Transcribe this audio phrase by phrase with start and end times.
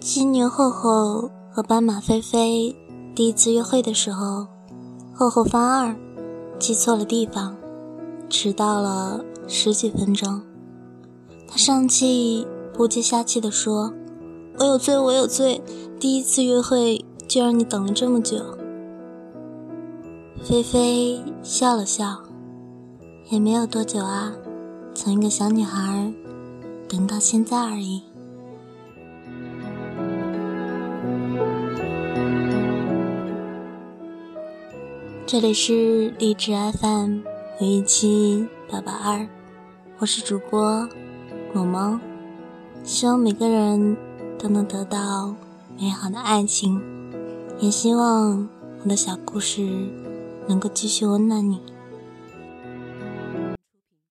[0.00, 2.74] 今年厚厚和斑马菲菲
[3.16, 4.46] 第一次约会的时候，
[5.12, 5.96] 厚厚翻二，
[6.56, 7.56] 记错了地方，
[8.30, 10.40] 迟到了十几分钟。
[11.48, 13.92] 他上气不接下气地说
[14.60, 15.60] ：“我有罪，我有罪，
[15.98, 18.38] 第一次约会就让你等了这么久。”
[20.44, 22.18] 菲菲笑了笑，
[23.30, 24.32] 也没有多久啊，
[24.94, 26.14] 从一个小女孩
[26.88, 28.04] 等到现在而已。
[35.30, 37.18] 这里是荔枝 FM
[37.60, 39.28] 五一七八八二，
[39.98, 40.88] 我是主播
[41.52, 42.00] 萌萌，
[42.82, 43.94] 希望每个人
[44.38, 45.34] 都能得到
[45.78, 46.80] 美好的爱情，
[47.58, 48.48] 也希望
[48.82, 49.68] 我的小故事
[50.46, 51.60] 能够继续温暖你。